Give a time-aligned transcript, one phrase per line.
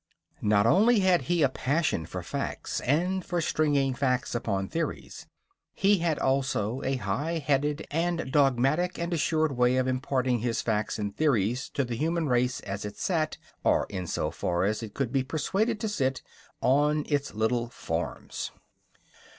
[0.41, 5.27] Not only had he a passion for facts and for stringing facts upon theories.
[5.75, 10.97] He had also a high headed and dogmatic and assured way of imparting his facts
[10.97, 14.95] and theories to the human race as it sat or in so far as it
[14.95, 16.23] could be persuaded to sit
[16.63, 18.49] on its little forms.